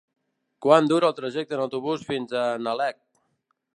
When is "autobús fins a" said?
1.67-2.47